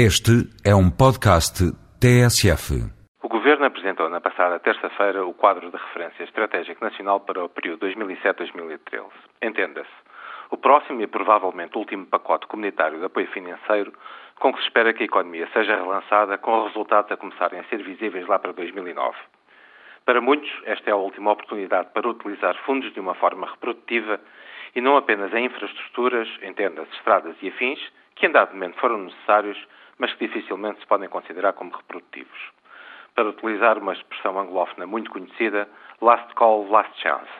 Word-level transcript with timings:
Este 0.00 0.46
é 0.64 0.72
um 0.72 0.88
podcast 0.88 1.58
TSF. 1.98 2.86
O 3.20 3.28
Governo 3.28 3.64
apresentou 3.66 4.08
na 4.08 4.20
passada 4.20 4.60
terça-feira 4.60 5.26
o 5.26 5.34
quadro 5.34 5.72
de 5.72 5.76
referência 5.76 6.22
estratégico 6.22 6.84
nacional 6.84 7.18
para 7.18 7.42
o 7.42 7.48
período 7.48 7.84
2007-2013. 7.84 8.78
Entenda-se, 9.42 9.90
o 10.52 10.56
próximo 10.56 11.02
e 11.02 11.08
provavelmente 11.08 11.76
último 11.76 12.06
pacote 12.06 12.46
comunitário 12.46 13.00
de 13.00 13.06
apoio 13.06 13.26
financeiro 13.32 13.92
com 14.38 14.52
que 14.52 14.60
se 14.60 14.66
espera 14.66 14.94
que 14.94 15.02
a 15.02 15.06
economia 15.06 15.48
seja 15.52 15.74
relançada 15.74 16.38
com 16.38 16.66
resultados 16.68 17.10
a 17.10 17.16
começarem 17.16 17.58
a 17.58 17.64
ser 17.64 17.82
visíveis 17.82 18.24
lá 18.28 18.38
para 18.38 18.52
2009. 18.52 19.16
Para 20.04 20.20
muitos, 20.20 20.48
esta 20.64 20.90
é 20.90 20.92
a 20.92 20.96
última 20.96 21.32
oportunidade 21.32 21.88
para 21.92 22.08
utilizar 22.08 22.54
fundos 22.64 22.92
de 22.94 23.00
uma 23.00 23.16
forma 23.16 23.50
reprodutiva 23.50 24.20
e 24.76 24.80
não 24.80 24.96
apenas 24.96 25.34
em 25.34 25.46
infraestruturas, 25.46 26.28
entenda-se 26.40 26.94
estradas 26.94 27.34
e 27.42 27.48
afins, 27.48 27.80
que 28.14 28.26
em 28.26 28.30
dado 28.30 28.54
momento 28.54 28.78
foram 28.78 28.98
necessários, 28.98 29.58
mas 29.98 30.12
que 30.14 30.26
dificilmente 30.26 30.80
se 30.80 30.86
podem 30.86 31.08
considerar 31.08 31.52
como 31.52 31.74
reprodutivos. 31.74 32.38
Para 33.14 33.28
utilizar 33.28 33.78
uma 33.78 33.92
expressão 33.92 34.38
anglófona 34.38 34.86
muito 34.86 35.10
conhecida, 35.10 35.68
last 36.00 36.34
call, 36.34 36.68
last 36.70 37.00
chance. 37.00 37.30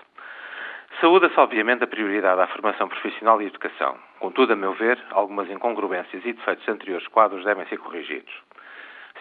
Saúda-se, 1.00 1.38
obviamente, 1.38 1.84
a 1.84 1.86
prioridade 1.86 2.40
à 2.40 2.46
formação 2.48 2.88
profissional 2.88 3.40
e 3.40 3.46
educação. 3.46 3.96
Contudo, 4.18 4.54
a 4.54 4.56
meu 4.56 4.72
ver, 4.72 4.98
algumas 5.10 5.48
incongruências 5.48 6.24
e 6.24 6.32
defeitos 6.32 6.68
anteriores 6.68 7.06
quadros 7.08 7.44
devem 7.44 7.64
ser 7.66 7.78
corrigidos. 7.78 8.32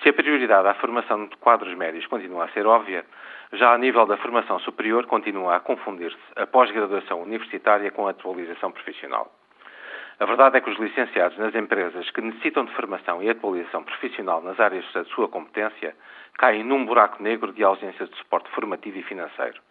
Se 0.01 0.09
a 0.09 0.13
prioridade 0.13 0.67
à 0.67 0.73
formação 0.76 1.27
de 1.27 1.35
quadros 1.38 1.76
médios 1.76 2.05
continua 2.07 2.45
a 2.45 2.49
ser 2.49 2.65
óbvia, 2.65 3.05
já 3.54 3.73
a 3.73 3.77
nível 3.77 4.05
da 4.05 4.17
formação 4.17 4.59
superior 4.59 5.05
continua 5.05 5.55
a 5.55 5.59
confundir-se 5.59 6.17
a 6.35 6.48
pós-graduação 6.48 7.21
universitária 7.21 7.91
com 7.91 8.07
a 8.07 8.12
atualização 8.12 8.71
profissional. 8.71 9.31
A 10.20 10.26
verdade 10.26 10.57
é 10.57 10.62
que 10.62 10.70
os 10.71 10.80
licenciados 10.80 11.38
nas 11.38 11.53
empresas 11.53 12.09
que 12.09 12.21
necessitam 12.21 12.66
de 12.66 12.73
formação 12.73 13.21
e 13.21 13.30
atualização 13.30 13.84
profissional 13.84 14.41
nas 14.41 14.59
áreas 14.59 14.84
da 14.91 15.05
sua 15.05 15.27
competência 15.27 15.95
caem 16.40 16.63
num 16.63 16.88
buraco 16.88 17.21
negro 17.21 17.54
de 17.54 17.63
ausência 17.63 18.07
de 18.07 18.18
suporte 18.18 18.49
formativo 18.49 18.98
e 18.98 19.04
financeiro. 19.04 19.62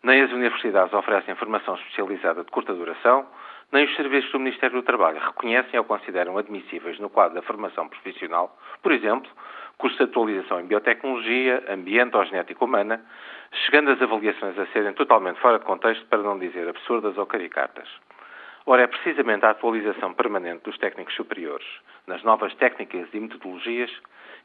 Nem 0.00 0.22
as 0.22 0.30
universidades 0.30 0.94
oferecem 0.94 1.34
formação 1.34 1.74
especializada 1.74 2.44
de 2.44 2.50
curta 2.52 2.72
duração, 2.72 3.26
nem 3.72 3.84
os 3.84 3.96
serviços 3.96 4.30
do 4.30 4.38
Ministério 4.38 4.76
do 4.76 4.84
Trabalho 4.84 5.18
reconhecem 5.18 5.76
ou 5.76 5.84
consideram 5.84 6.38
admissíveis 6.38 7.00
no 7.00 7.10
quadro 7.10 7.34
da 7.34 7.42
formação 7.42 7.88
profissional, 7.88 8.56
por 8.84 8.92
exemplo, 8.92 9.28
cursos 9.78 9.98
de 9.98 10.04
atualização 10.04 10.60
em 10.60 10.66
biotecnologia, 10.66 11.64
ambiente 11.68 12.16
ou 12.16 12.24
genética 12.24 12.64
humana, 12.64 13.04
chegando 13.64 13.90
as 13.90 14.00
avaliações 14.00 14.56
a 14.56 14.66
serem 14.66 14.92
totalmente 14.92 15.40
fora 15.40 15.58
de 15.58 15.64
contexto, 15.64 16.06
para 16.06 16.22
não 16.22 16.38
dizer 16.38 16.68
absurdas 16.68 17.18
ou 17.18 17.26
caricatas. 17.26 17.88
Ora, 18.64 18.82
é 18.82 18.86
precisamente 18.86 19.44
a 19.44 19.50
atualização 19.50 20.14
permanente 20.14 20.64
dos 20.64 20.78
técnicos 20.78 21.14
superiores 21.14 21.66
nas 22.06 22.22
novas 22.22 22.54
técnicas 22.54 23.08
e 23.12 23.18
metodologias 23.18 23.90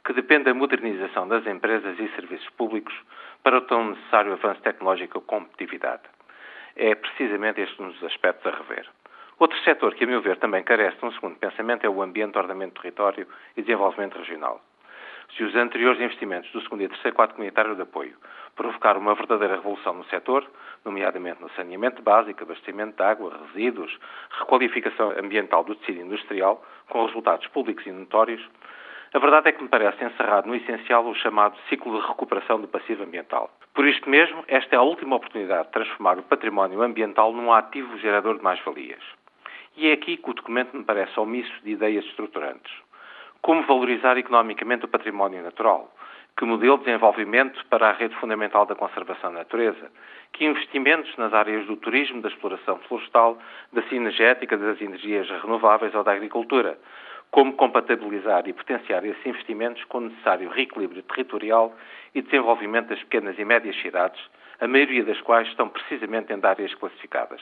que 0.03 0.13
depende 0.13 0.45
da 0.45 0.53
modernização 0.53 1.27
das 1.27 1.45
empresas 1.45 1.99
e 1.99 2.07
serviços 2.15 2.49
públicos 2.51 2.93
para 3.43 3.57
o 3.57 3.61
tão 3.61 3.89
necessário 3.89 4.33
avanço 4.33 4.61
tecnológico 4.61 5.19
e 5.19 5.21
competitividade. 5.21 6.03
É 6.75 6.95
precisamente 6.95 7.61
este 7.61 7.81
um 7.81 7.89
dos 7.89 8.03
aspectos 8.03 8.51
a 8.51 8.55
rever. 8.55 8.87
Outro 9.39 9.57
setor 9.59 9.93
que, 9.93 10.03
a 10.03 10.07
meu 10.07 10.21
ver, 10.21 10.37
também 10.37 10.63
carece 10.63 10.97
de 10.97 11.05
um 11.05 11.11
segundo 11.11 11.37
pensamento 11.37 11.85
é 11.85 11.89
o 11.89 12.01
ambiente, 12.01 12.37
ordenamento 12.37 12.73
do 12.73 12.81
território 12.81 13.27
e 13.55 13.61
desenvolvimento 13.61 14.17
regional. 14.17 14.61
Se 15.35 15.43
os 15.43 15.55
anteriores 15.55 16.01
investimentos 16.01 16.51
do 16.51 16.61
segundo 16.61 16.83
e 16.83 16.87
terceiro 16.87 17.15
quadro 17.15 17.35
comunitário 17.35 17.75
de 17.75 17.81
apoio 17.81 18.15
provocaram 18.55 18.99
uma 18.99 19.13
verdadeira 19.13 19.55
revolução 19.55 19.93
no 19.93 20.05
setor, 20.05 20.49
nomeadamente 20.83 21.41
no 21.41 21.49
saneamento 21.51 22.01
básico, 22.01 22.43
abastecimento 22.43 22.97
de 22.97 23.03
água, 23.03 23.39
resíduos, 23.47 23.95
requalificação 24.39 25.11
ambiental 25.11 25.63
do 25.63 25.75
tecido 25.75 26.01
industrial, 26.01 26.65
com 26.89 27.05
resultados 27.05 27.45
públicos 27.47 27.85
e 27.85 27.91
notórios, 27.91 28.41
a 29.13 29.19
verdade 29.19 29.49
é 29.49 29.51
que 29.53 29.63
me 29.63 29.69
parece 29.69 30.03
encerrado 30.03 30.47
no 30.47 30.55
essencial 30.55 31.05
o 31.05 31.15
chamado 31.15 31.55
ciclo 31.69 31.99
de 31.99 32.07
recuperação 32.07 32.59
do 32.59 32.67
passivo 32.67 33.03
ambiental. 33.03 33.49
Por 33.73 33.87
isto 33.87 34.09
mesmo, 34.09 34.43
esta 34.47 34.75
é 34.75 34.79
a 34.79 34.81
última 34.81 35.15
oportunidade 35.15 35.67
de 35.67 35.71
transformar 35.71 36.17
o 36.19 36.23
património 36.23 36.81
ambiental 36.81 37.31
num 37.31 37.53
ativo 37.53 37.97
gerador 37.99 38.37
de 38.37 38.43
mais-valias. 38.43 39.01
E 39.77 39.87
é 39.87 39.93
aqui 39.93 40.17
que 40.17 40.29
o 40.29 40.33
documento 40.33 40.75
me 40.75 40.83
parece 40.83 41.17
omisso 41.19 41.53
de 41.63 41.71
ideias 41.71 42.03
estruturantes. 42.05 42.71
Como 43.41 43.63
valorizar 43.63 44.17
economicamente 44.17 44.85
o 44.85 44.87
património 44.87 45.41
natural? 45.41 45.93
Que 46.37 46.45
modelo 46.45 46.77
de 46.77 46.85
desenvolvimento 46.85 47.65
para 47.65 47.89
a 47.89 47.93
rede 47.93 48.15
fundamental 48.15 48.65
da 48.65 48.75
conservação 48.75 49.31
da 49.31 49.39
natureza? 49.39 49.91
Que 50.33 50.45
investimentos 50.45 51.15
nas 51.17 51.33
áreas 51.33 51.65
do 51.65 51.75
turismo, 51.77 52.21
da 52.21 52.29
exploração 52.29 52.77
florestal, 52.87 53.39
da 53.73 53.81
sinergética, 53.83 54.57
das 54.57 54.79
energias 54.79 55.27
renováveis 55.41 55.95
ou 55.95 56.03
da 56.03 56.11
agricultura? 56.11 56.77
Como 57.31 57.53
compatibilizar 57.53 58.47
e 58.47 58.53
potenciar 58.53 59.03
esses 59.03 59.25
investimentos 59.25 59.83
com 59.85 59.97
o 59.97 60.01
necessário 60.01 60.49
reequilíbrio 60.49 61.03
territorial 61.03 61.75
e 62.13 62.21
desenvolvimento 62.21 62.89
das 62.89 62.99
pequenas 62.99 63.37
e 63.39 63.45
médias 63.45 63.75
cidades, 63.81 64.21
a 64.59 64.67
maioria 64.67 65.03
das 65.03 65.19
quais 65.21 65.47
estão 65.47 65.69
precisamente 65.69 66.31
em 66.31 66.39
áreas 66.45 66.73
classificadas? 66.75 67.41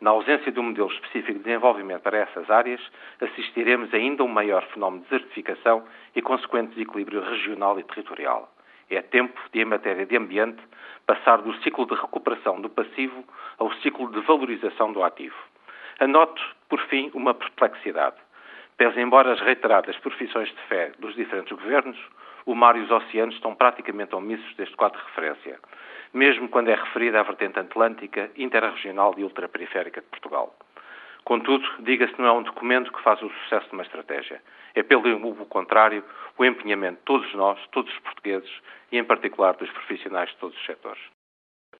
Na 0.00 0.10
ausência 0.10 0.50
de 0.50 0.58
um 0.58 0.62
modelo 0.62 0.90
específico 0.90 1.34
de 1.38 1.44
desenvolvimento 1.44 2.00
para 2.00 2.18
essas 2.18 2.50
áreas, 2.50 2.80
assistiremos 3.20 3.92
ainda 3.92 4.22
a 4.22 4.26
um 4.26 4.28
maior 4.28 4.64
fenómeno 4.68 5.02
de 5.02 5.10
desertificação 5.10 5.84
e 6.16 6.22
consequente 6.22 6.70
desequilíbrio 6.70 7.22
regional 7.22 7.78
e 7.78 7.84
territorial. 7.84 8.50
É 8.88 9.02
tempo 9.02 9.38
de, 9.52 9.60
em 9.60 9.66
matéria 9.66 10.06
de 10.06 10.16
ambiente, 10.16 10.60
passar 11.06 11.42
do 11.42 11.52
ciclo 11.62 11.84
de 11.86 11.94
recuperação 11.94 12.60
do 12.62 12.70
passivo 12.70 13.24
ao 13.58 13.70
ciclo 13.74 14.10
de 14.10 14.20
valorização 14.20 14.90
do 14.90 15.02
ativo. 15.02 15.36
Anoto, 15.98 16.42
por 16.66 16.80
fim, 16.86 17.10
uma 17.12 17.34
perplexidade. 17.34 18.16
Pese 18.78 18.98
embora 18.98 19.32
as 19.34 19.40
reiteradas 19.40 19.98
profissões 19.98 20.48
de 20.48 20.62
fé 20.62 20.92
dos 20.98 21.14
diferentes 21.14 21.52
governos, 21.52 21.98
o 22.46 22.54
mar 22.54 22.76
e 22.76 22.80
os 22.80 22.90
oceanos 22.90 23.34
estão 23.34 23.54
praticamente 23.54 24.14
omissos 24.14 24.54
deste 24.56 24.76
quadro 24.76 24.98
de 24.98 25.06
referência 25.06 25.58
mesmo 26.12 26.48
quando 26.48 26.68
é 26.68 26.74
referida 26.74 27.20
à 27.20 27.22
vertente 27.22 27.58
atlântica, 27.58 28.30
interregional 28.36 29.14
e 29.16 29.24
ultraperiférica 29.24 30.00
de 30.00 30.06
Portugal. 30.08 30.54
Contudo, 31.24 31.64
diga-se 31.80 32.18
não 32.18 32.26
é 32.26 32.32
um 32.32 32.42
documento 32.42 32.92
que 32.92 33.02
faz 33.02 33.22
o 33.22 33.30
sucesso 33.30 33.66
de 33.68 33.74
uma 33.74 33.82
estratégia. 33.82 34.42
É, 34.74 34.82
pelo 34.82 35.46
contrário, 35.46 36.02
o 36.38 36.44
empenhamento 36.44 36.98
de 36.98 37.04
todos 37.04 37.34
nós, 37.34 37.58
todos 37.70 37.92
os 37.92 37.98
portugueses 38.00 38.50
e, 38.90 38.98
em 38.98 39.04
particular, 39.04 39.54
dos 39.54 39.70
profissionais 39.70 40.30
de 40.30 40.36
todos 40.36 40.56
os 40.56 40.66
setores. 40.66 41.19